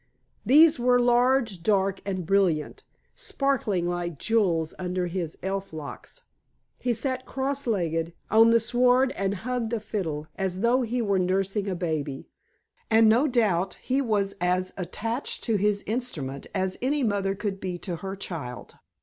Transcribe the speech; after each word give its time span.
These 0.43 0.79
were 0.79 0.99
large, 0.99 1.61
dark 1.61 2.01
and 2.07 2.25
brilliant, 2.25 2.81
sparkling 3.13 3.87
like 3.87 4.17
jewels 4.17 4.73
under 4.79 5.05
his 5.05 5.37
elf 5.43 5.71
locks. 5.71 6.23
He 6.79 6.91
sat 6.91 7.27
cross 7.27 7.67
legged 7.67 8.11
on 8.31 8.49
the 8.49 8.59
sward 8.59 9.11
and 9.11 9.35
hugged 9.45 9.73
a 9.73 9.79
fiddle, 9.79 10.25
as 10.35 10.61
though 10.61 10.81
he 10.81 11.03
were 11.03 11.19
nursing 11.19 11.69
a 11.69 11.75
baby. 11.75 12.31
And, 12.89 13.09
no 13.09 13.27
doubt, 13.27 13.75
he 13.75 14.01
was 14.01 14.33
as 14.41 14.73
attached 14.75 15.43
to 15.43 15.57
his 15.57 15.83
instrument 15.83 16.47
as 16.55 16.79
any 16.81 17.03
mother 17.03 17.35
could 17.35 17.59
be 17.59 17.77
to 17.77 17.97
her 17.97 18.15
child. 18.15 18.77